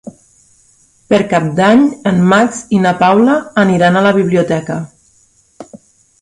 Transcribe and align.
Per 1.13 1.19
Cap 1.33 1.43
d'Any 1.59 1.83
en 2.11 2.23
Max 2.31 2.63
i 2.79 2.81
na 2.87 2.95
Paula 3.05 3.37
aniran 3.65 4.01
a 4.01 4.05
la 4.07 4.15
biblioteca. 4.17 4.81